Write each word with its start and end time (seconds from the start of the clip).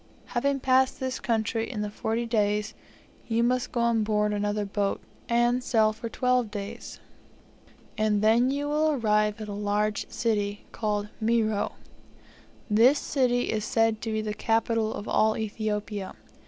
Having 0.33 0.61
passed 0.61 0.99
this 0.99 1.19
country 1.19 1.69
in 1.69 1.81
the 1.83 1.89
forty 1.91 2.25
days, 2.25 2.73
you 3.27 3.43
must 3.43 3.71
go 3.71 3.81
on 3.81 4.01
board 4.01 4.33
another 4.33 4.65
boat, 4.65 4.99
and 5.29 5.63
sail 5.63 5.93
for 5.93 6.09
twelve 6.09 6.49
days; 6.49 6.99
and 7.99 8.23
then 8.23 8.49
you 8.49 8.67
will 8.67 8.93
arrive 8.93 9.39
at 9.39 9.47
a 9.47 9.53
large 9.53 10.09
city, 10.09 10.65
called 10.71 11.09
Meroe; 11.21 11.73
this 12.67 12.97
city 12.97 13.51
is 13.51 13.63
said 13.63 14.01
to 14.01 14.11
be 14.11 14.21
the 14.23 14.33
capital 14.33 14.91
of 14.91 15.07
all 15.07 15.37
Ethiopia. 15.37 16.15